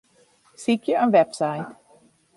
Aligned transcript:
Sykje 0.63 0.93
in 1.03 1.11
website. 1.15 1.69